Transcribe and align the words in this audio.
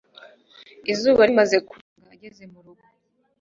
Izuba 0.91 1.21
rimaze 1.29 1.57
kurenga 1.67 2.07
ageze 2.15 2.43
murugo 2.51 2.85